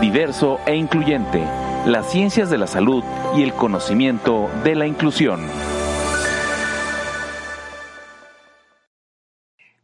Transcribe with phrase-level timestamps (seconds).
[0.00, 1.42] diverso e incluyente,
[1.86, 3.02] las ciencias de la salud
[3.36, 5.40] y el conocimiento de la inclusión.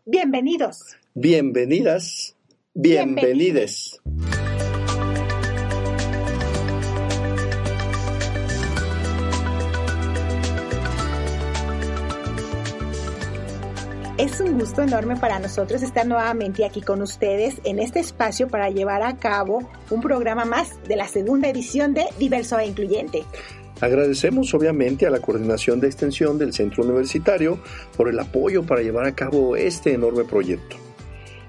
[0.05, 0.97] Bienvenidos.
[1.15, 2.37] Bienvenidas.
[2.75, 4.01] Bienvenides.
[14.17, 18.71] Es un gusto enorme para nosotros estar nuevamente aquí con ustedes en este espacio para
[18.71, 23.25] llevar a cabo un programa más de la segunda edición de Diverso e Incluyente.
[23.81, 27.59] Agradecemos obviamente a la coordinación de extensión del centro universitario
[27.97, 30.77] por el apoyo para llevar a cabo este enorme proyecto.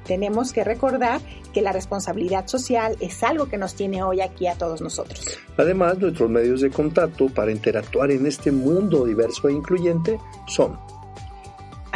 [0.08, 1.22] Tenemos que recordar
[1.54, 5.38] que la responsabilidad social es algo que nos tiene hoy aquí a todos nosotros.
[5.58, 10.78] Además, nuestros medios de contacto para interactuar en este mundo diverso e incluyente son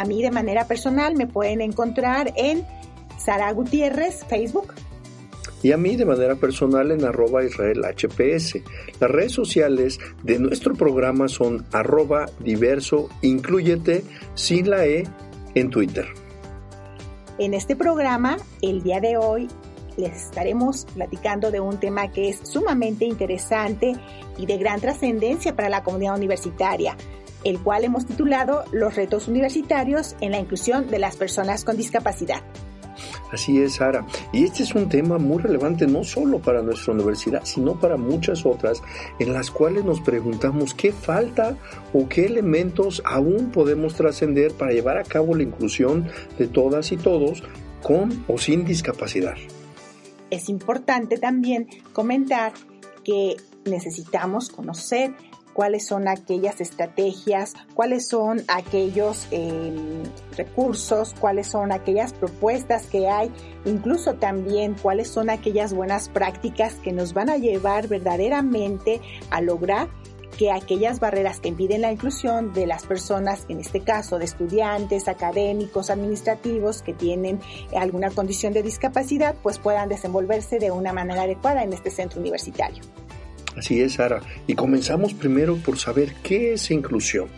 [0.00, 2.64] a mí de manera personal me pueden encontrar en
[3.18, 4.72] Sara Gutiérrez, Facebook.
[5.62, 8.62] Y a mí de manera personal en arroba Israel HPS.
[8.98, 15.06] Las redes sociales de nuestro programa son arroba diverso incluyete sin la E
[15.54, 16.06] en Twitter.
[17.36, 19.48] En este programa, el día de hoy,
[19.96, 23.94] les estaremos platicando de un tema que es sumamente interesante
[24.36, 26.96] y de gran trascendencia para la comunidad universitaria
[27.44, 32.42] el cual hemos titulado Los retos universitarios en la inclusión de las personas con discapacidad.
[33.32, 34.04] Así es, Sara.
[34.32, 38.44] Y este es un tema muy relevante no solo para nuestra universidad, sino para muchas
[38.44, 38.82] otras,
[39.18, 41.56] en las cuales nos preguntamos qué falta
[41.94, 46.08] o qué elementos aún podemos trascender para llevar a cabo la inclusión
[46.38, 47.42] de todas y todos
[47.82, 49.36] con o sin discapacidad.
[50.30, 52.52] Es importante también comentar
[53.04, 55.14] que necesitamos conocer
[55.52, 60.02] cuáles son aquellas estrategias, cuáles son aquellos em,
[60.36, 63.30] recursos, cuáles son aquellas propuestas que hay,
[63.64, 69.88] incluso también cuáles son aquellas buenas prácticas que nos van a llevar verdaderamente a lograr
[70.36, 75.08] que aquellas barreras que impiden la inclusión de las personas, en este caso de estudiantes,
[75.08, 77.40] académicos, administrativos que tienen
[77.76, 82.82] alguna condición de discapacidad, pues puedan desenvolverse de una manera adecuada en este centro universitario.
[83.56, 84.20] Así es, Sara.
[84.46, 87.28] Y comenzamos primero por saber qué es inclusión.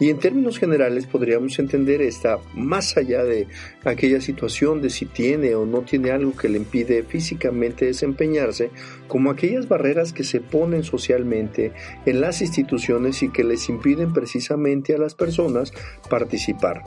[0.00, 3.46] Y en términos generales podríamos entender esta más allá de
[3.84, 8.70] aquella situación de si tiene o no tiene algo que le impide físicamente desempeñarse,
[9.08, 11.72] como aquellas barreras que se ponen socialmente
[12.06, 15.72] en las instituciones y que les impiden precisamente a las personas
[16.08, 16.82] participar.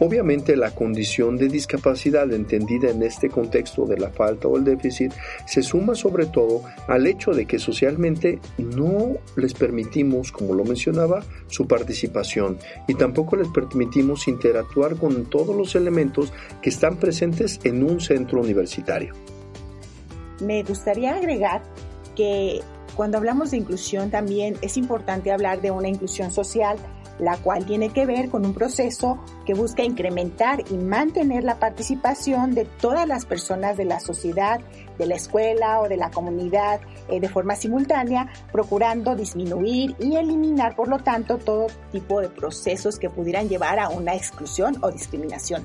[0.00, 5.12] Obviamente la condición de discapacidad entendida en este contexto de la falta o el déficit
[5.46, 11.24] se suma sobre todo al hecho de que socialmente no les permitimos, como lo mencionaba,
[11.48, 16.32] su participación y tampoco les permitimos interactuar con todos los elementos
[16.62, 19.14] que están presentes en un centro universitario.
[20.40, 21.62] Me gustaría agregar
[22.14, 22.60] que
[22.94, 26.78] cuando hablamos de inclusión también es importante hablar de una inclusión social
[27.18, 32.54] la cual tiene que ver con un proceso que busca incrementar y mantener la participación
[32.54, 34.60] de todas las personas de la sociedad,
[34.98, 40.76] de la escuela o de la comunidad eh, de forma simultánea, procurando disminuir y eliminar,
[40.76, 45.64] por lo tanto, todo tipo de procesos que pudieran llevar a una exclusión o discriminación.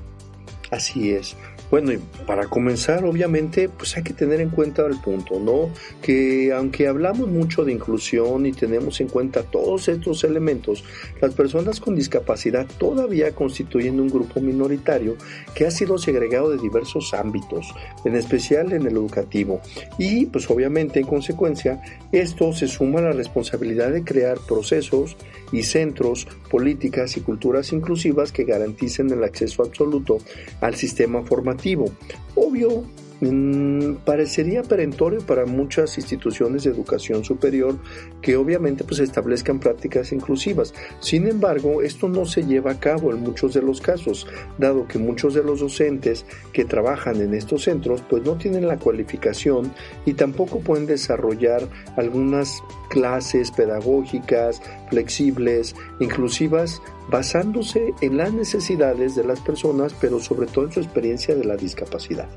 [0.71, 1.35] Así es.
[1.73, 1.97] Bueno, y
[2.27, 5.71] para comenzar, obviamente, pues hay que tener en cuenta el punto, ¿no?
[6.03, 10.83] Que aunque hablamos mucho de inclusión y tenemos en cuenta todos estos elementos,
[11.19, 15.15] las personas con discapacidad todavía constituyen un grupo minoritario
[15.55, 17.73] que ha sido segregado de diversos ámbitos,
[18.05, 19.59] en especial en el educativo.
[19.97, 21.81] Y, pues obviamente, en consecuencia,
[22.11, 25.17] esto se suma a la responsabilidad de crear procesos
[25.51, 30.19] y centros, políticas y culturas inclusivas que garanticen el acceso absoluto
[30.61, 31.91] al sistema formativo.
[32.35, 32.83] Obvio,
[33.31, 37.77] mm, parecería perentorio para muchas instituciones de educación superior
[38.21, 40.73] que obviamente pues establezcan prácticas inclusivas.
[40.99, 44.27] Sin embargo, esto no se lleva a cabo en muchos de los casos,
[44.57, 48.77] dado que muchos de los docentes que trabajan en estos centros pues no tienen la
[48.77, 49.73] cualificación
[50.05, 51.67] y tampoco pueden desarrollar
[51.97, 60.65] algunas clases pedagógicas flexibles, inclusivas basándose en las necesidades de las personas, pero sobre todo
[60.65, 62.27] en su experiencia de la discapacidad.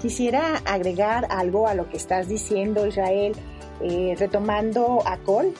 [0.00, 3.32] Quisiera agregar algo a lo que estás diciendo, Israel,
[3.80, 5.52] eh, retomando a Cole.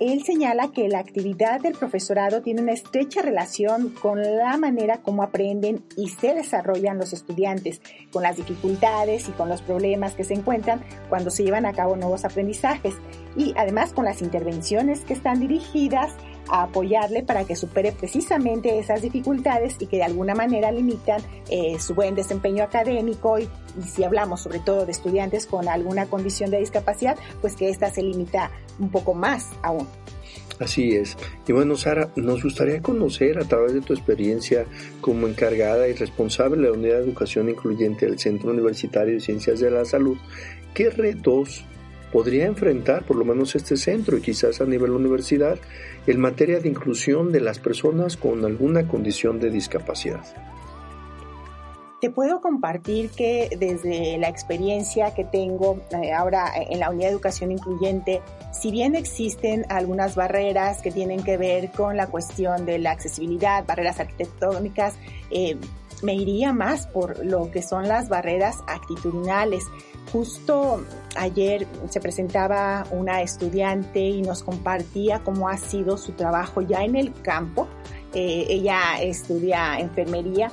[0.00, 5.22] Él señala que la actividad del profesorado tiene una estrecha relación con la manera como
[5.22, 7.80] aprenden y se desarrollan los estudiantes,
[8.12, 11.94] con las dificultades y con los problemas que se encuentran cuando se llevan a cabo
[11.94, 12.94] nuevos aprendizajes
[13.36, 16.12] y además con las intervenciones que están dirigidas
[16.48, 21.20] a apoyarle para que supere precisamente esas dificultades y que de alguna manera limitan
[21.50, 23.48] eh, su buen desempeño académico y,
[23.86, 28.02] si hablamos sobre todo de estudiantes con alguna condición de discapacidad, pues que ésta se
[28.02, 29.86] limita un poco más aún.
[30.60, 31.16] Así es.
[31.48, 34.66] Y bueno, Sara, nos gustaría conocer a través de tu experiencia
[35.00, 39.58] como encargada y responsable de la Unidad de Educación Incluyente del Centro Universitario de Ciencias
[39.58, 40.16] de la Salud,
[40.72, 41.64] qué retos
[42.14, 45.58] podría enfrentar por lo menos este centro y quizás a nivel universidad
[46.06, 50.22] en materia de inclusión de las personas con alguna condición de discapacidad.
[52.00, 57.14] Te puedo compartir que desde la experiencia que tengo eh, ahora en la unidad de
[57.14, 58.22] educación incluyente,
[58.52, 63.66] si bien existen algunas barreras que tienen que ver con la cuestión de la accesibilidad,
[63.66, 64.94] barreras arquitectónicas,
[65.32, 65.56] eh,
[66.02, 69.64] me iría más por lo que son las barreras actitudinales.
[70.12, 70.84] Justo
[71.16, 76.96] ayer se presentaba una estudiante y nos compartía cómo ha sido su trabajo ya en
[76.96, 77.68] el campo.
[78.12, 80.50] Eh, ella estudia enfermería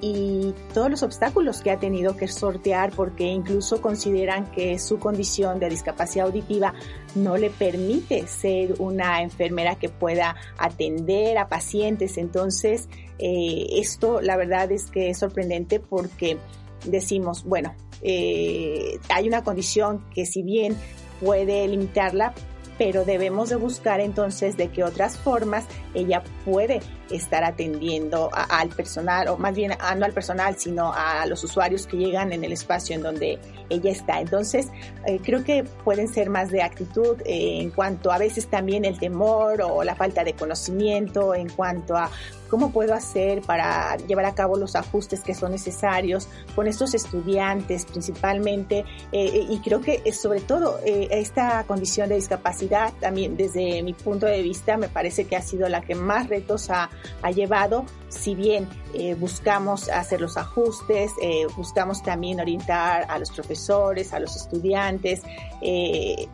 [0.00, 5.58] y todos los obstáculos que ha tenido que sortear porque incluso consideran que su condición
[5.58, 6.72] de discapacidad auditiva
[7.14, 12.16] no le permite ser una enfermera que pueda atender a pacientes.
[12.16, 12.88] Entonces,
[13.20, 16.38] eh, esto la verdad es que es sorprendente porque
[16.86, 20.74] decimos, bueno, eh, hay una condición que si bien
[21.20, 22.32] puede limitarla,
[22.78, 26.80] pero debemos de buscar entonces de qué otras formas ella puede
[27.10, 31.98] estar atendiendo al personal, o más bien no al personal, sino a los usuarios que
[31.98, 33.38] llegan en el espacio en donde
[33.70, 34.20] ella está.
[34.20, 34.68] Entonces,
[35.06, 38.98] eh, creo que pueden ser más de actitud eh, en cuanto a veces también el
[38.98, 42.10] temor o la falta de conocimiento, en cuanto a
[42.48, 47.86] cómo puedo hacer para llevar a cabo los ajustes que son necesarios con estos estudiantes
[47.86, 48.84] principalmente.
[49.12, 54.42] Eh, y creo que sobre todo esta condición de discapacidad, también desde mi punto de
[54.42, 56.90] vista, me parece que ha sido la que más retos ha,
[57.22, 63.30] ha llevado, si bien eh, buscamos hacer los ajustes, eh, buscamos también orientar a los
[63.30, 65.22] profesores, a los estudiantes,
[65.60, 66.26] eh,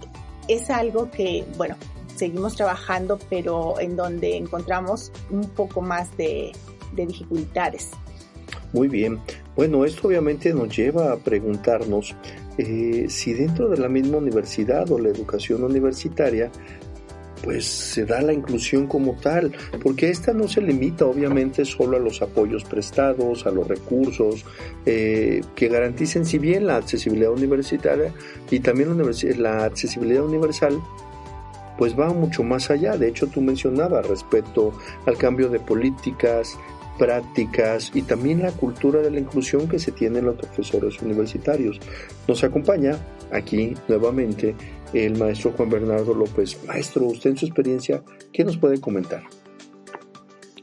[0.49, 1.77] es algo que, bueno,
[2.15, 6.53] seguimos trabajando, pero en donde encontramos un poco más de,
[6.95, 7.91] de dificultades.
[8.73, 9.21] Muy bien.
[9.57, 12.15] Bueno, esto obviamente nos lleva a preguntarnos
[12.57, 16.51] si dentro de la misma universidad o la educación universitaria
[17.43, 19.53] pues se da la inclusión como tal,
[19.83, 24.45] porque esta no se limita obviamente solo a los apoyos prestados, a los recursos
[24.85, 28.13] eh, que garanticen si bien la accesibilidad universitaria
[28.51, 28.97] y también
[29.39, 30.81] la accesibilidad universal,
[31.79, 32.97] pues va mucho más allá.
[32.97, 34.73] De hecho, tú mencionabas respecto
[35.07, 36.59] al cambio de políticas,
[36.99, 41.79] prácticas y también la cultura de la inclusión que se tiene en los profesores universitarios.
[42.27, 42.99] Nos acompaña
[43.31, 44.55] aquí nuevamente
[45.05, 46.59] el maestro Juan Bernardo López.
[46.67, 48.03] Maestro, usted en su experiencia,
[48.33, 49.25] ¿qué nos puede comentar?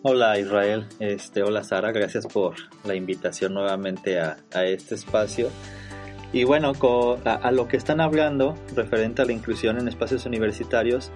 [0.01, 5.49] Hola Israel, este, hola Sara, gracias por la invitación nuevamente a, este espacio.
[6.33, 6.73] Y bueno,
[7.25, 11.11] a, lo que están hablando referente a la inclusión en espacios universitarios,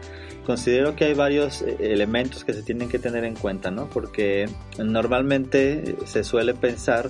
[0.46, 3.90] considero que hay varios eh, elementos que se tienen que tener en cuenta, ¿no?
[3.90, 4.48] Porque
[4.78, 7.10] normalmente se suele pensar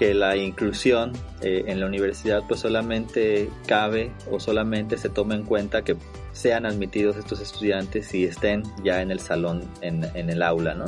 [0.00, 5.42] que la inclusión eh, en la universidad pues solamente cabe o solamente se toma en
[5.42, 5.94] cuenta que
[6.32, 10.86] sean admitidos estos estudiantes y estén ya en el salón, en, el aula, ¿no?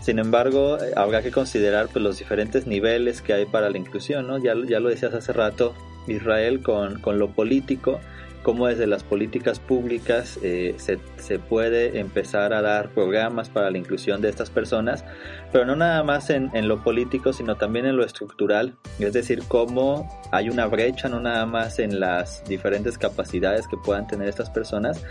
[0.00, 4.26] Sin embargo, eh, habrá que considerar pues, los diferentes niveles que hay para la inclusión,
[4.26, 4.38] ¿no?
[4.38, 5.72] Ya, ya lo decías hace rato,
[6.08, 8.00] Israel, con, con lo político,
[8.46, 13.78] cómo desde las políticas públicas eh, se, se, puede empezar a dar programas para la
[13.78, 15.04] inclusión de estas personas,
[15.50, 19.42] pero no nada más en, en, lo político, sino también en lo estructural, es decir,
[19.48, 24.48] cómo hay una brecha no nada más en las diferentes capacidades que puedan tener estas
[24.48, 25.02] personas,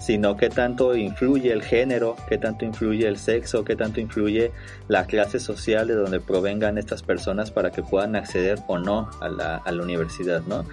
[0.00, 4.50] sino qué tanto influye el género, qué tanto influye el sexo, qué tanto influye
[4.88, 9.28] la clase social de donde provengan estas personas para que puedan acceder o no a
[9.28, 10.64] la, a la universidad, ¿no?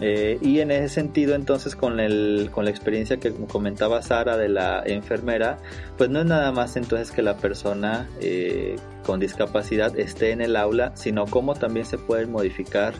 [0.00, 4.48] Eh, y en ese sentido, entonces, con, el, con la experiencia que comentaba Sara de
[4.48, 5.58] la enfermera,
[5.96, 10.56] pues no es nada más entonces que la persona eh, con discapacidad esté en el
[10.56, 12.94] aula, sino cómo también se pueden modificar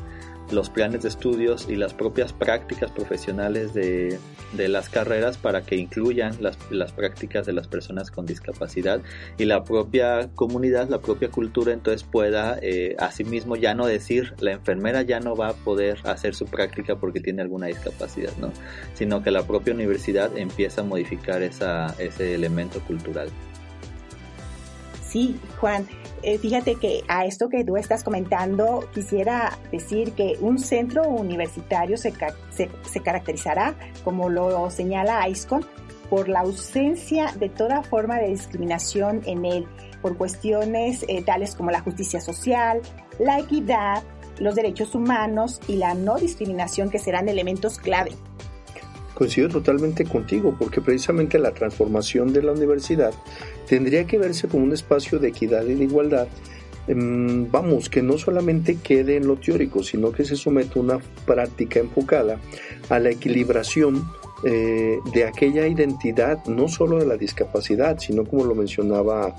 [0.51, 4.19] los planes de estudios y las propias prácticas profesionales de,
[4.57, 9.01] las carreras para que incluyan las, prácticas de las personas con discapacidad
[9.37, 14.53] y la propia comunidad, la propia cultura entonces pueda eh, asimismo ya no decir la
[14.53, 18.53] enfermera ya no va a poder hacer su práctica porque tiene alguna discapacidad, ¿no?
[18.95, 23.29] sino que la propia universidad empieza a modificar esa, ese elemento cultural.
[25.03, 25.87] Sí, Juan,
[26.25, 31.97] eh, fíjate que a esto que tú estás comentando, quisiera decir que un centro universitario
[31.97, 32.13] se,
[32.51, 35.65] se, caracterizará, como lo señala ISCON,
[36.09, 39.67] por la ausencia de toda forma de discriminación en él,
[40.03, 42.81] por cuestiones eh, tales como la justicia social,
[43.19, 44.03] la equidad,
[44.39, 48.13] los derechos humanos y la no discriminación que serán elementos clave.
[49.15, 53.13] Coincido totalmente contigo, porque precisamente la transformación de la universidad
[53.69, 56.29] tendría que verse como un espacio de equidad y de igualdad.
[56.87, 60.99] Em, vamos, que no solamente quede en lo teórico, sino que se someta a una
[61.25, 62.39] práctica enfocada
[62.91, 64.05] a la equilibración
[64.45, 69.35] eh, de aquella identidad, no solo de la discapacidad, sino como lo mencionaba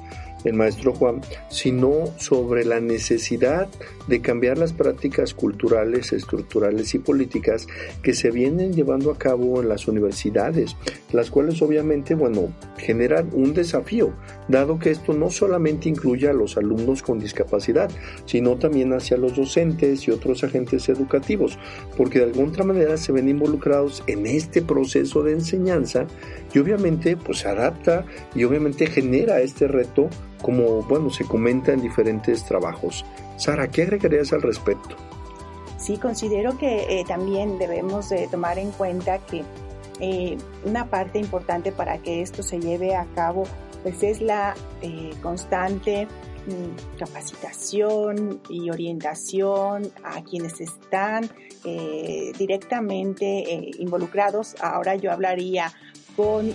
[0.45, 3.67] el maestro Juan, sino sobre la necesidad
[4.07, 7.67] de cambiar las prácticas culturales, estructurales y políticas
[8.01, 10.75] que se vienen llevando a cabo en las universidades,
[11.11, 14.13] las cuales obviamente, bueno, generan un desafío,
[14.47, 17.89] dado que esto no solamente incluye a los alumnos con discapacidad,
[18.25, 21.57] sino también hacia los docentes y otros agentes educativos,
[21.97, 26.05] porque de alguna manera se ven involucrados en este proceso de enseñanza
[26.53, 30.09] y obviamente pues se adapta y obviamente genera este reto
[30.41, 33.05] como, bueno, se comenta en diferentes trabajos.
[33.37, 34.95] Sara, ¿qué agregarías al respecto?
[35.77, 39.43] Sí, considero que eh, también debemos de tomar en cuenta que
[39.99, 43.45] eh, una parte importante para que esto se lleve a cabo
[43.85, 51.29] pues es la eh, constante mm, capacitación y orientación a quienes están
[52.37, 54.55] directamente involucrados.
[54.61, 55.73] Ahora yo hablaría
[56.15, 56.53] con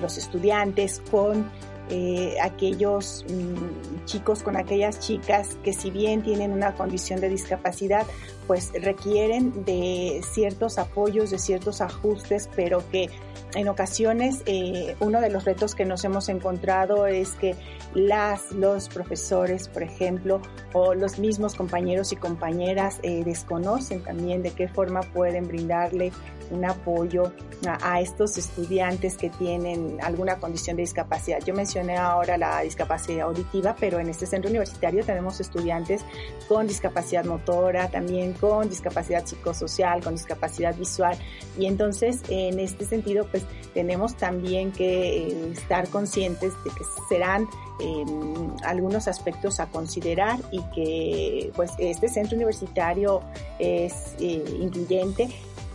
[0.00, 1.50] los estudiantes, con
[1.90, 8.06] eh, aquellos mm, chicos con aquellas chicas que si bien tienen una condición de discapacidad,
[8.46, 13.10] pues requieren de ciertos apoyos, de ciertos ajustes, pero que
[13.54, 17.54] en ocasiones eh, uno de los retos que nos hemos encontrado es que
[17.94, 20.40] las, los profesores, por ejemplo,
[20.72, 26.12] o los mismos compañeros y compañeras eh, desconocen también de qué forma pueden brindarle
[26.50, 27.32] un apoyo
[27.66, 31.38] a, estos estudiantes que tienen alguna condición de discapacidad.
[31.44, 36.04] Yo mencioné ahora la discapacidad auditiva, pero en este centro universitario tenemos estudiantes
[36.48, 41.16] con discapacidad motora, también con discapacidad psicosocial, con discapacidad visual.
[41.58, 47.48] Y entonces, en este sentido, pues tenemos también que eh, estar conscientes de que serán
[47.80, 53.22] em, algunos aspectos a considerar y que pues este centro universitario
[53.58, 55.28] es eh, incluyente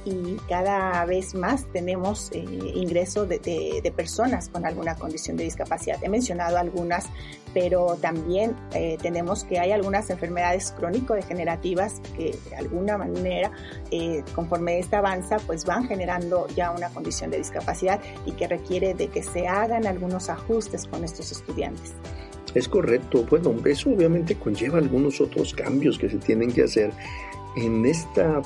[0.09, 5.97] y cada vez más tenemos eh, ingreso de, personas con alguna condición de discapacidad.
[6.03, 7.07] He mencionado algunas,
[7.53, 13.51] pero también eh, tenemos que hay algunas enfermedades crónico-degenerativas que de alguna manera,
[13.91, 18.93] eh, conforme esta avanza, pues van generando ya una condición de discapacidad y que requiere
[18.93, 21.93] de que se hagan algunos ajustes con estos estudiantes.
[22.55, 23.25] Es correcto.
[23.29, 26.91] Bueno, eso obviamente conlleva algunos otros cambios que se tienen que hacer
[27.55, 28.41] en esta,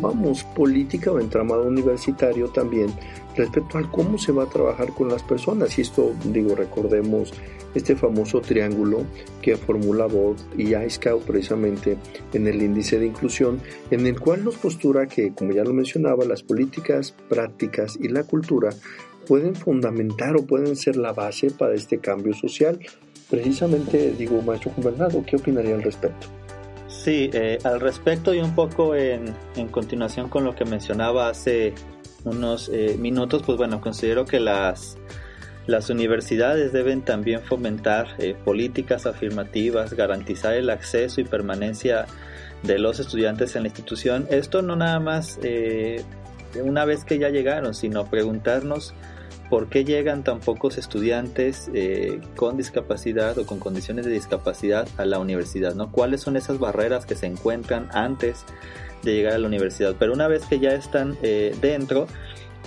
[0.00, 2.88] vamos, política o entramado universitario también
[3.36, 5.78] respecto al cómo se va a trabajar con las personas.
[5.78, 7.32] Y esto, digo, recordemos
[7.74, 9.04] este famoso triángulo
[9.40, 11.96] que formula BOD y iScout precisamente
[12.32, 13.60] en el índice de inclusión,
[13.90, 18.24] en el cual nos postura que, como ya lo mencionaba, las políticas, prácticas y la
[18.24, 18.70] cultura
[19.26, 22.78] pueden fundamentar o pueden ser la base para este cambio social.
[23.30, 26.41] Precisamente, digo, maestro Bernardo, ¿qué opinaría al respecto?
[26.92, 29.34] Sí, eh, al respecto y un poco en,
[29.70, 31.74] continuación con lo que mencionaba hace
[32.24, 34.98] unos eh, minutos, pues bueno, considero que las,
[35.66, 42.06] las universidades deben también fomentar eh, políticas afirmativas, garantizar el acceso y permanencia
[42.62, 44.28] de los estudiantes en la institución.
[44.30, 45.40] Esto no nada más
[46.62, 48.94] una vez que ya llegaron, sino preguntarnos
[49.50, 55.04] por qué llegan tan pocos estudiantes eh, con discapacidad o con condiciones de discapacidad a
[55.04, 55.90] la universidad, ¿no?
[55.90, 58.44] ¿Cuáles son esas barreras que se encuentran antes
[59.02, 59.96] de llegar a la universidad?
[59.98, 62.06] Pero una vez que ya están eh, dentro,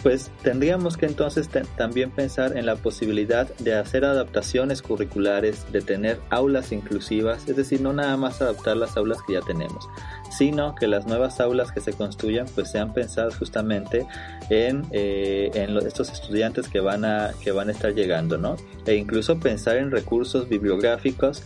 [0.03, 6.19] pues tendríamos que entonces también pensar en la posibilidad de hacer adaptaciones curriculares, de tener
[6.29, 9.87] aulas inclusivas, es decir, no nada más adaptar las aulas que ya tenemos,
[10.29, 14.05] sino que las nuevas aulas que se construyan pues sean pensadas justamente
[14.49, 18.57] en, eh, en estos estudiantes que van, a, que van a estar llegando, ¿no?
[18.85, 21.43] E incluso pensar en recursos bibliográficos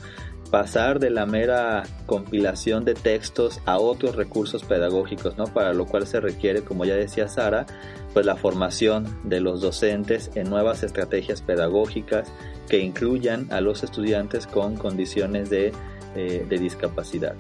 [0.50, 5.46] pasar de la mera compilación de textos a otros recursos pedagógicos, ¿no?
[5.46, 7.66] Para lo cual se requiere, como ya decía Sara,
[8.14, 12.32] pues la formación de los docentes en nuevas estrategias pedagógicas
[12.68, 15.72] que incluyan a los estudiantes con condiciones de,
[16.16, 17.36] eh, de discapacidad.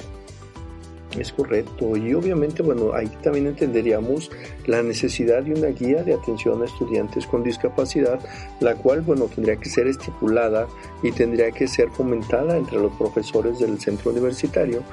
[1.17, 1.97] Es correcto.
[1.97, 4.29] Y obviamente, bueno, ahí también entenderíamos
[4.67, 8.19] la necesidad de una guía de atención a estudiantes con discapacidad,
[8.59, 10.67] la cual, bueno, tendría que ser estipulada
[11.01, 14.83] y tendría que ser fomentada entre los profesores del centro universitario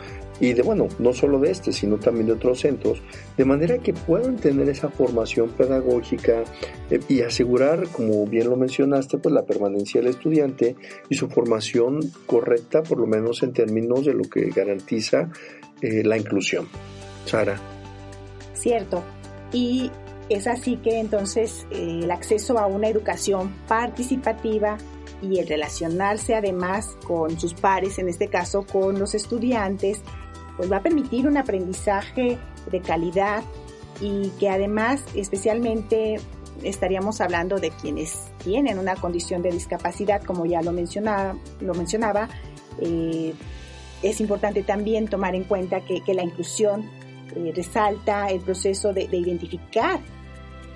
[0.40, 3.02] y de, bueno, no solo de este, sino también de otros centros,
[3.36, 6.44] de manera que puedan tener esa formación pedagógica
[6.90, 10.76] eh, y asegurar, como bien lo mencionaste, pues la permanencia del estudiante
[11.08, 15.30] y su formación correcta, por lo menos en términos de lo que garantiza
[15.80, 16.68] eh, la inclusión.
[17.24, 17.58] Sara.
[18.54, 19.02] Cierto.
[19.52, 19.90] Y
[20.28, 24.76] es así que entonces eh, el acceso a una educación participativa
[25.22, 30.02] y el relacionarse además con sus pares, en este caso con los estudiantes,
[30.56, 32.38] pues va a permitir un aprendizaje
[32.70, 33.42] de calidad
[34.00, 36.20] y que además especialmente
[36.62, 42.28] estaríamos hablando de quienes tienen una condición de discapacidad, como ya lo mencionaba, lo mencionaba
[42.80, 43.34] eh,
[44.02, 46.88] es importante también tomar en cuenta que, la inclusión
[47.34, 50.00] eh, resalta el proceso de, identificar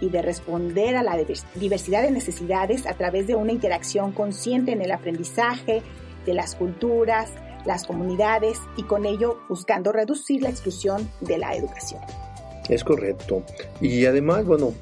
[0.01, 1.19] y de responder a la
[1.55, 5.83] diversidad de necesidades a través de una interacción consciente en el aprendizaje
[6.25, 7.31] de las culturas,
[7.65, 12.01] las comunidades y con ello buscando reducir la exclusión de la educación.
[12.69, 13.43] Es correcto.
[13.81, 14.75] Y además, bueno,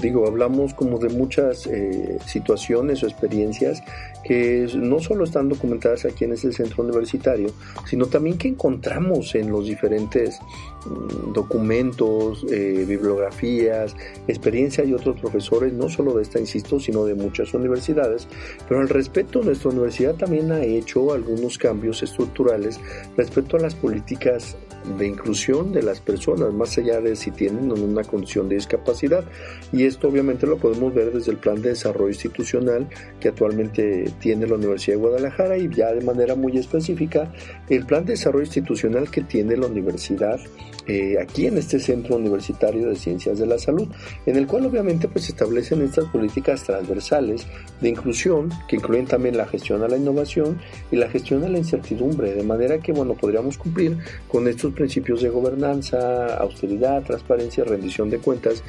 [0.00, 3.82] digo, hablamos como de muchas eh, situaciones o experiencias
[4.22, 7.50] que no solo están documentadas aquí en este centro universitario,
[7.86, 10.40] sino también que encontramos en los diferentes
[10.84, 13.94] mm, documentos, eh, bibliografías,
[14.26, 18.26] experiencias y otros profesores, no solo de esta, insisto, sino de muchas universidades.
[18.68, 22.80] Pero al respecto, nuestra universidad también ha hecho algunos cambios estructurales
[23.16, 24.56] respecto a las políticas
[24.98, 29.24] de inclusión de las personas, más allá de si tienen una condición de discapacidad.
[29.72, 32.88] Y esto obviamente lo podemos ver desde el plan de desarrollo institucional
[33.20, 37.32] que actualmente tiene la Universidad de Guadalajara y ya de manera muy específica
[37.68, 40.40] el plan de desarrollo institucional que tiene la universidad
[40.88, 43.88] eh, aquí en este Centro Universitario de Ciencias de la Salud,
[44.24, 47.44] en el cual obviamente pues establecen estas políticas transversales
[47.80, 50.58] de inclusión que incluyen también la gestión a la innovación
[50.92, 55.20] y la gestión a la incertidumbre, de manera que bueno podríamos cumplir con estos principios
[55.22, 58.62] de gobernanza, austeridad, transparencia, rendición de cuentas,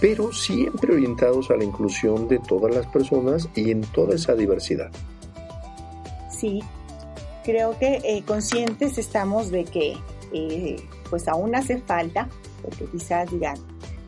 [0.00, 4.90] pero siempre orientados a la inclusión de todas las personas y en toda esa diversidad.
[6.30, 6.62] Sí,
[7.44, 9.96] creo que eh, conscientes estamos de que
[10.32, 10.76] eh,
[11.10, 12.28] pues aún hace falta,
[12.62, 13.56] porque quizás digan,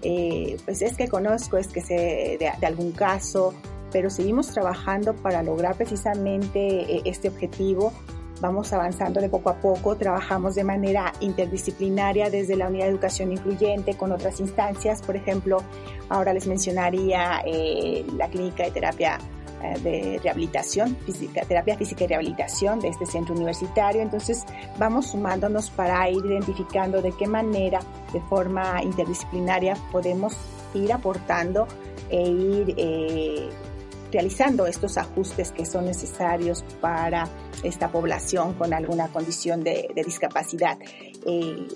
[0.02, 3.54] eh, pues es que conozco, es que sé de, algún caso,
[3.90, 7.92] pero seguimos trabajando para lograr precisamente este objetivo
[8.40, 13.32] vamos avanzando de poco a poco, trabajamos de manera interdisciplinaria desde la unidad de educación
[13.32, 15.58] incluyente con otras instancias, por ejemplo,
[16.08, 19.18] ahora les mencionaría eh, la clínica de terapia
[19.62, 24.02] eh, de rehabilitación, física, terapia física y rehabilitación de este centro universitario.
[24.02, 24.44] Entonces
[24.78, 27.80] vamos sumándonos para ir identificando de qué manera,
[28.12, 30.36] de forma interdisciplinaria, podemos
[30.74, 31.66] ir aportando
[32.10, 33.48] e ir eh,
[34.16, 37.28] realizando estos ajustes que son necesarios para
[37.62, 40.78] esta población con alguna condición de, discapacidad.
[41.26, 41.68] Eh,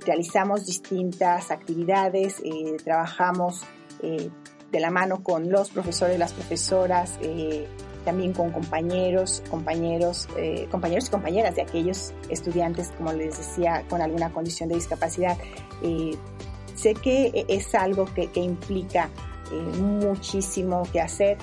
[0.00, 3.64] realizamos distintas actividades, eh, trabajamos
[4.02, 4.30] eh,
[4.70, 7.18] de la mano con los profesores, las profesoras,
[8.06, 10.28] también con compañeros, compañeros,
[10.70, 15.36] compañeros y compañeras de aquellos estudiantes, como les decía, con alguna condición de discapacidad.
[16.74, 19.10] sé que es algo que implica
[19.78, 21.36] muchísimo que hacer,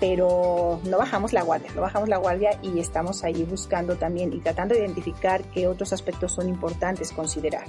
[0.00, 4.38] pero no bajamos la guardia, no bajamos la guardia y estamos ahí buscando también y
[4.38, 7.64] tratando de identificar qué otros aspectos son importantes considerar.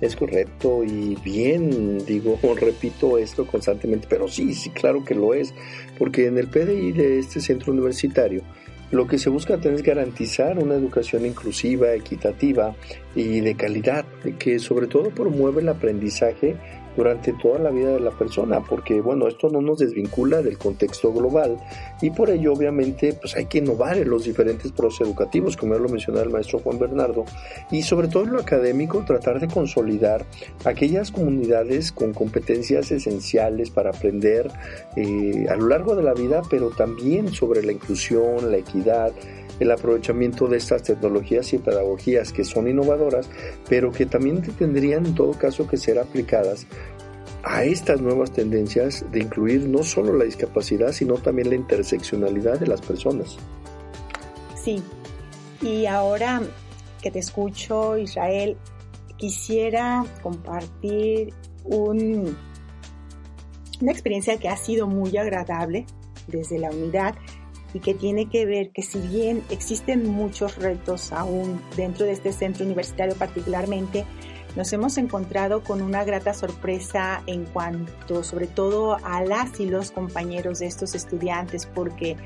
[0.00, 5.52] Es correcto y bien, digo, repito esto constantemente, pero sí, sí, claro que lo es,
[5.98, 8.42] porque en el PDI de este centro universitario,
[8.90, 12.74] lo que se busca es garantizar una educación inclusiva, equitativa
[13.14, 14.06] y de calidad,
[14.38, 16.56] que sobre todo promueve el aprendizaje
[16.98, 21.12] durante toda la vida de la persona, porque bueno, esto no nos desvincula del contexto
[21.12, 21.56] global
[22.02, 25.80] y por ello obviamente pues hay que innovar en los diferentes procesos educativos, como ya
[25.80, 27.24] lo mencionaba el maestro Juan Bernardo,
[27.70, 30.26] y sobre todo en lo académico tratar de consolidar
[30.64, 34.50] aquellas comunidades con competencias esenciales para aprender
[34.96, 39.12] eh, a lo largo de la vida, pero también sobre la inclusión, la equidad,
[39.60, 43.28] el aprovechamiento de estas tecnologías y pedagogías que son innovadoras,
[43.68, 46.66] pero que también tendrían en todo caso que ser aplicadas
[47.42, 52.66] a estas nuevas tendencias de incluir no solo la discapacidad, sino también la interseccionalidad de
[52.66, 53.36] las personas.
[54.54, 54.82] Sí,
[55.62, 56.42] Y ahora
[57.00, 58.56] que te escucho, Israel,
[59.16, 61.32] quisiera compartir
[61.64, 62.36] un,
[63.80, 65.86] una experiencia que ha sido muy agradable
[66.26, 67.14] desde la unidad
[67.74, 72.32] y que tiene que ver que si bien existen muchos retos aún dentro de este
[72.32, 74.04] centro universitario particularmente,
[74.56, 79.90] nos hemos encontrado con una grata sorpresa en cuanto sobre todo a las y los
[79.90, 82.16] compañeros de estos estudiantes porque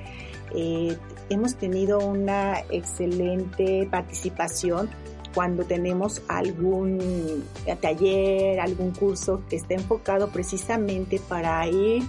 [0.54, 0.96] eh,
[1.30, 4.88] hemos tenido una excelente participación
[5.34, 7.44] cuando tenemos algún
[7.80, 12.02] taller, algún curso que esté enfocado precisamente para ir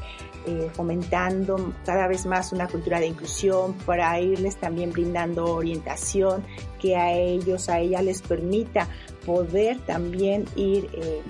[0.45, 6.43] eh, fomentando cada vez más una cultura de inclusión, para irles también brindando orientación
[6.79, 8.87] que a ellos, a ella les permita
[9.25, 11.21] poder también ir eh,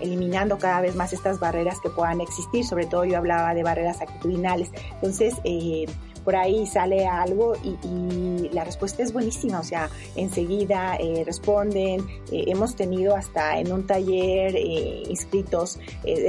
[0.00, 4.00] eliminando cada vez más estas barreras que puedan existir, sobre todo yo hablaba de barreras
[4.00, 4.70] actitudinales.
[4.94, 5.86] Entonces, eh,
[6.24, 12.44] por ahí sale algo y, la respuesta es buenísima, o sea, enseguida eh, responden, eh,
[12.48, 15.78] hemos tenido hasta en un taller eh, inscritos,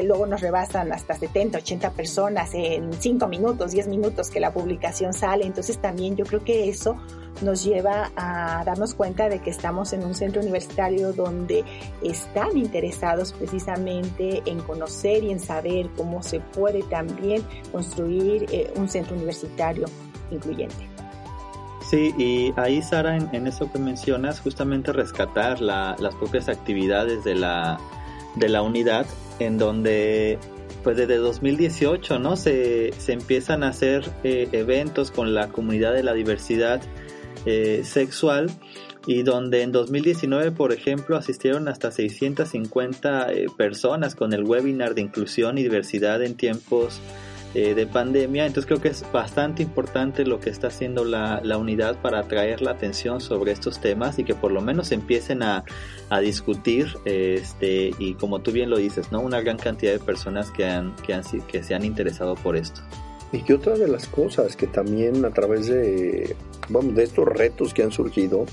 [0.03, 5.13] luego nos rebasan hasta 70, 80 personas en 5 minutos, 10 minutos que la publicación
[5.13, 6.97] sale, entonces también yo creo que eso
[7.41, 11.65] nos lleva a darnos cuenta de que estamos en un centro universitario donde
[12.03, 19.15] están interesados precisamente en conocer y en saber cómo se puede también construir un centro
[19.15, 19.82] universitario
[20.31, 20.87] incluyente.
[21.89, 27.77] Sí, y ahí Sara, en, eso que mencionas, justamente rescatar las propias actividades de la,
[28.35, 29.05] de la unidad,
[29.39, 30.39] en donde
[30.83, 32.35] pues desde 2018, ¿no?
[32.35, 36.81] Se, se empiezan a hacer eh, eventos con la comunidad de la diversidad
[37.45, 38.51] eh, sexual
[39.05, 45.01] y donde en 2019, por ejemplo, asistieron hasta 650 eh, personas con el webinar de
[45.01, 46.99] inclusión y diversidad en tiempos
[47.53, 48.45] eh, de pandemia.
[48.45, 52.71] Entonces creo que es bastante importante lo que está haciendo la, unidad para atraer la
[52.71, 55.63] atención sobre estos temas y que por lo menos empiecen a,
[56.09, 59.21] a discutir este, y como tú bien lo dices, ¿no?
[59.21, 62.81] una gran cantidad de personas que, han, que, han, que se han interesado por esto.
[63.31, 66.35] Y que otra de las cosas que también a través de,
[66.69, 68.45] vamos, de estos retos que han surgido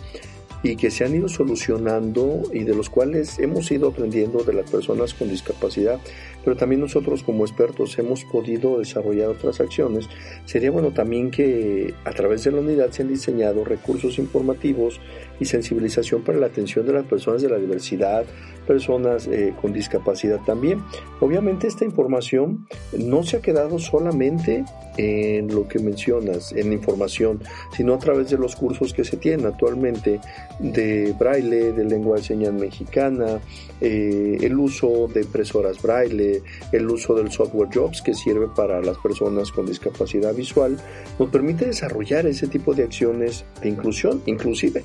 [0.63, 4.71] y que se han ido solucionando y de los cuales hemos ido aprendiendo de las
[4.71, 6.01] personas con discapacidad,
[6.45, 10.09] pero también nosotros como expertos hemos podido desarrollar otras acciones,
[10.45, 15.01] sería bueno también que a través de la unidad se han diseñado recursos informativos
[15.39, 18.25] y sensibilización para la atención de las personas de la diversidad,
[18.67, 20.83] personas eh, con discapacidad también.
[21.21, 24.65] Obviamente esta información no se ha quedado solamente
[24.97, 27.43] en lo que mencionas, en información,
[27.75, 30.21] sino a través de los cursos que se tienen actualmente
[30.59, 33.41] de braille, de lengua de señas mexicana,
[33.81, 36.30] eh, el uso de impresoras braille,
[36.73, 40.79] el uso del software Jobs que sirve para las personas con discapacidad visual,
[41.19, 44.85] nos permite desarrollar ese tipo de acciones de inclusión, inclusive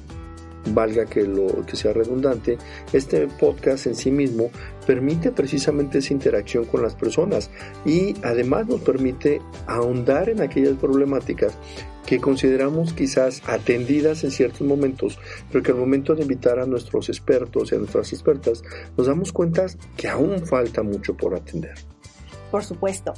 [0.67, 2.57] valga que, lo, que sea redundante,
[2.93, 4.49] este podcast en sí mismo
[4.85, 7.49] permite precisamente esa interacción con las personas
[7.85, 11.57] y además nos permite ahondar en aquellas problemáticas
[12.05, 15.17] que consideramos quizás atendidas en ciertos momentos,
[15.51, 18.63] pero que al momento de invitar a nuestros expertos y a nuestras expertas,
[18.95, 19.65] nos damos cuenta
[19.97, 21.73] que aún falta mucho por atender.
[22.51, 23.13] Por supuesto.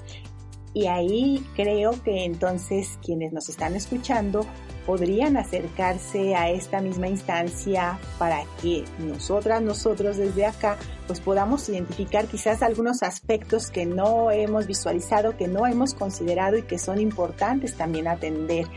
[0.78, 4.46] Y ahí creo que entonces quienes nos están escuchando
[4.86, 12.28] podrían acercarse a esta misma instancia para que nosotras, nosotros desde acá, pues podamos identificar
[12.28, 17.74] quizás algunos aspectos que no hemos visualizado, que no hemos considerado y que son importantes
[17.76, 18.68] también atender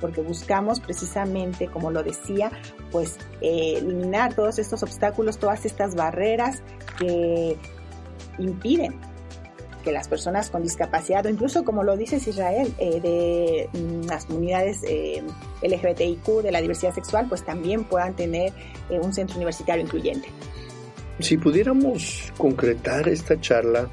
[0.00, 2.52] porque buscamos precisamente, como lo decía,
[2.92, 6.62] pues eh, eliminar todos estos obstáculos, todas estas barreras
[7.00, 7.58] que
[8.38, 9.07] impiden
[9.88, 14.26] que las personas con discapacidad, o incluso como lo dices Israel, eh, de mm, las
[14.26, 15.22] comunidades eh,
[15.62, 18.52] LGBTIQ, de la diversidad sexual, pues también puedan tener
[18.90, 20.28] eh, un centro universitario incluyente.
[21.20, 23.88] Si pudiéramos concretar esta charla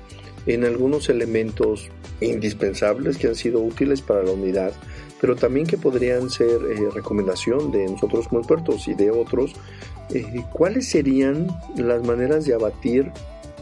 [0.48, 4.74] en algunos elementos indispensables que han sido útiles para la unidad,
[5.22, 6.60] pero también que podrían ser
[6.94, 9.54] recomendación de nosotros como expertos y de otros,
[10.52, 13.12] ¿cuáles serían las maneras de abatir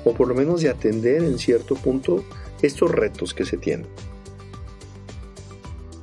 [0.06, 2.24] o por lo menos de atender en cierto punto
[2.62, 3.88] estos retos que se tienen.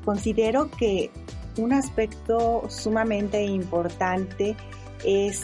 [0.04, 1.10] Considero que
[1.56, 4.56] un aspecto sumamente importante
[5.04, 5.42] es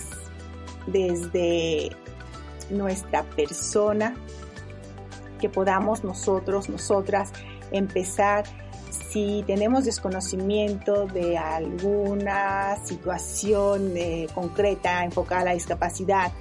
[0.87, 1.91] desde
[2.71, 4.15] nuestra persona
[5.41, 7.33] que podamos nosotros, nosotras,
[7.71, 8.45] empezar
[8.91, 16.33] si tenemos desconocimiento de alguna situación eh, concreta enfocada a la discapacidad,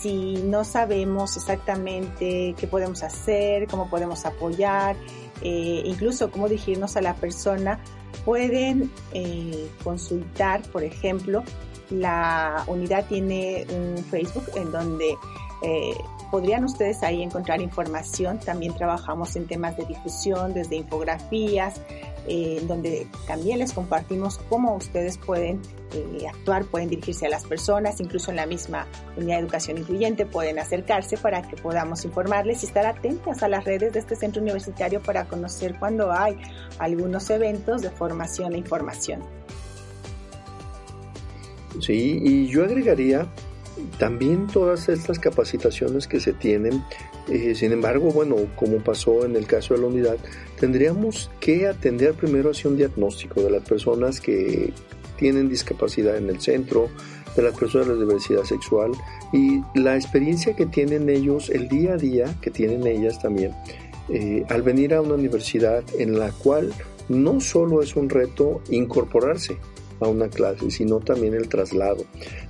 [0.00, 4.96] si no sabemos exactamente qué podemos hacer, cómo podemos apoyar,
[5.42, 7.80] eh, incluso cómo dirigirnos a la persona,
[8.24, 11.42] pueden eh, consultar, por ejemplo,
[11.90, 15.16] la unidad tiene un Facebook en donde
[15.62, 15.94] eh,
[16.30, 18.38] podrían ustedes ahí encontrar información.
[18.38, 21.80] También trabajamos en temas de difusión, desde infografías,
[22.30, 25.62] eh, donde también les compartimos cómo ustedes pueden
[25.94, 28.86] eh, actuar, pueden dirigirse a las personas, incluso en la misma
[29.16, 33.64] unidad de educación incluyente pueden acercarse para que podamos informarles y estar atentas a las
[33.64, 36.36] redes de este centro universitario para conocer cuando hay
[36.78, 39.22] algunos eventos de formación e información.
[41.80, 43.26] Sí, y yo agregaría
[43.98, 46.82] también todas estas capacitaciones que se tienen,
[47.28, 50.16] eh, sin embargo, bueno, como pasó en el caso de la unidad,
[50.58, 54.72] tendríamos que atender primero hacia un diagnóstico de las personas que
[55.16, 56.88] tienen discapacidad en el centro,
[57.36, 58.92] de las personas de diversidad sexual
[59.32, 63.52] y la experiencia que tienen ellos, el día a día que tienen ellas también,
[64.08, 66.72] eh, al venir a una universidad en la cual
[67.08, 69.58] no solo es un reto incorporarse,
[70.00, 72.04] a una clase, sino también el traslado.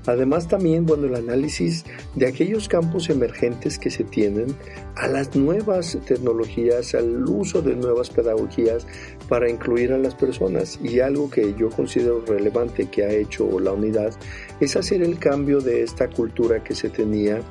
[0.06, 1.84] Además también, bueno, el análisis
[2.14, 4.54] de aquellos campos emergentes que se tienen
[4.96, 8.86] a las nuevas tecnologías, al uso de nuevas pedagogías
[9.28, 10.78] para incluir a las personas.
[10.82, 14.12] Y algo que yo considero relevante que ha hecho la unidad
[14.60, 17.42] es hacer el cambio de esta cultura que se tenía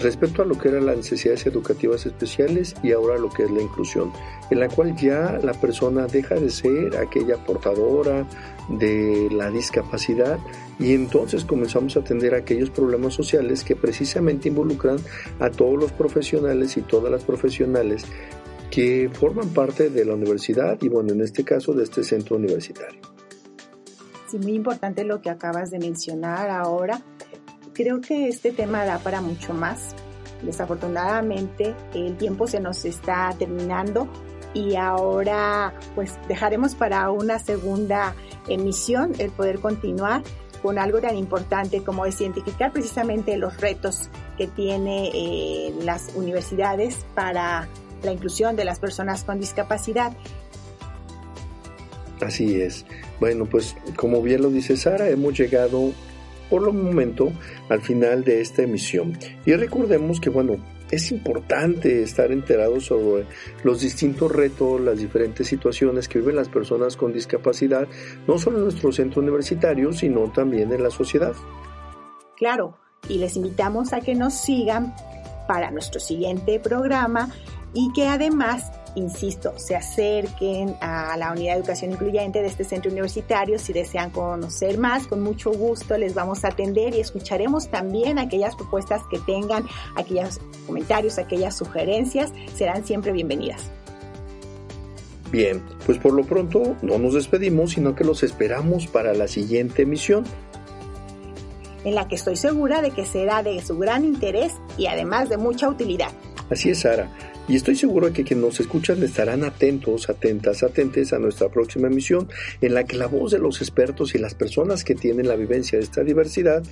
[0.00, 3.62] respecto a lo que eran las necesidades educativas especiales y ahora lo que es la
[3.62, 4.12] inclusión,
[4.50, 8.26] en la cual ya la persona deja de ser aquella portadora
[8.68, 10.38] de la discapacidad
[10.78, 14.98] y entonces comenzamos a atender aquellos problemas sociales que precisamente involucran
[15.40, 18.04] a todos los profesionales y todas las profesionales
[18.70, 23.00] que forman parte de la universidad y bueno, en este caso de este centro universitario.
[24.30, 27.02] Sí, muy importante lo que acabas de mencionar ahora
[27.78, 29.94] creo que este tema da para mucho más.
[30.42, 34.08] Desafortunadamente el tiempo se nos está terminando
[34.52, 38.16] y ahora pues dejaremos para una segunda
[38.48, 40.22] emisión el poder continuar
[40.60, 47.06] con algo tan importante como es identificar precisamente los retos que tiene eh, las universidades
[47.14, 47.68] para
[48.02, 50.12] la inclusión de las personas con discapacidad.
[52.20, 52.84] Así es.
[53.20, 55.92] Bueno, pues como bien lo dice Sara, hemos llegado
[56.48, 57.32] por lo momento
[57.68, 59.16] al final de esta emisión.
[59.44, 60.56] Y recordemos que, bueno,
[60.90, 63.26] es importante estar enterados sobre
[63.62, 67.86] los distintos retos, las diferentes situaciones que viven las personas con discapacidad,
[68.26, 71.34] no solo en nuestro centro universitario, sino también en la sociedad.
[72.36, 74.94] Claro, y les invitamos a que nos sigan
[75.46, 77.30] para nuestro siguiente programa
[77.74, 82.90] y que además insisto, se acerquen a la unidad de educación incluyente de este centro
[82.90, 88.18] universitario si desean conocer más, con mucho gusto les vamos a atender y escucharemos también
[88.18, 89.64] aquellas propuestas que tengan,
[89.96, 93.70] aquellos comentarios, aquellas sugerencias, serán siempre bienvenidas.
[95.30, 99.82] Bien, pues por lo pronto no nos despedimos, sino que los esperamos para la siguiente
[99.82, 100.24] emisión.
[101.84, 105.36] En la que estoy segura de que será de su gran interés y además de
[105.36, 106.10] mucha utilidad.
[106.50, 107.10] Así es, Sara.
[107.48, 111.88] Y estoy seguro de que quienes nos escuchan estarán atentos, atentas, atentes a nuestra próxima
[111.88, 112.28] emisión,
[112.60, 115.78] en la que la voz de los expertos y las personas que tienen la vivencia
[115.78, 116.62] de esta diversidad,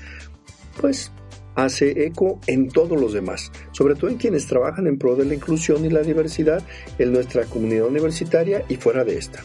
[0.80, 1.10] pues
[1.54, 5.34] hace eco en todos los demás, sobre todo en quienes trabajan en pro de la
[5.34, 6.62] inclusión y la diversidad
[6.98, 9.42] en nuestra comunidad universitaria y fuera de esta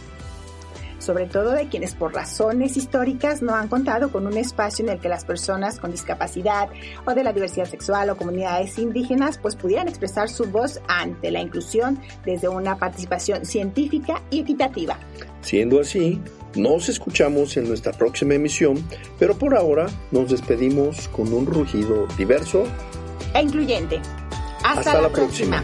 [1.02, 5.00] sobre todo de quienes por razones históricas no han contado con un espacio en el
[5.00, 6.70] que las personas con discapacidad
[7.06, 11.42] o de la diversidad sexual o comunidades indígenas pues pudieran expresar su voz ante la
[11.42, 14.98] inclusión desde una participación científica y equitativa.
[15.42, 16.22] Siendo así,
[16.56, 18.84] nos escuchamos en nuestra próxima emisión,
[19.18, 22.64] pero por ahora nos despedimos con un rugido diverso
[23.34, 24.02] e incluyente.
[24.64, 25.64] Hasta, la, próxima.